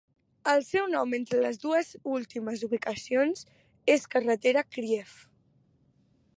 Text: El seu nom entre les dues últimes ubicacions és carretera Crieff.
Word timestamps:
El 0.51 0.61
seu 0.67 0.87
nom 0.93 1.11
entre 1.17 1.41
les 1.43 1.59
dues 1.65 1.91
últimes 2.15 2.65
ubicacions 2.69 3.45
és 3.97 4.09
carretera 4.17 4.67
Crieff. 4.77 5.17